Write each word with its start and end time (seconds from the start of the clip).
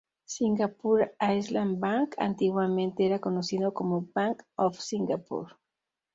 Singapore 0.35 1.15
Island 1.21 1.79
Bank 1.79 2.15
antiguamente 2.17 3.05
era 3.05 3.19
conocido 3.19 3.71
como 3.71 4.01
Bank 4.15 4.41
of 4.55 4.79
Singapore. 4.79 5.53